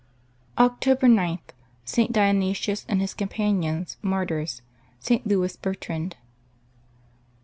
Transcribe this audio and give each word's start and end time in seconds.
^' 0.01 0.03
October 0.65 1.07
g.— 1.07 1.43
ST. 1.85 2.11
DIONYSIUS 2.11 2.87
and 2.89 3.01
his 3.01 3.13
Companions, 3.13 3.97
Martyrs.— 4.01 4.63
ST. 4.99 5.27
LOUIS 5.27 5.57
BERTRAND. 5.57 6.15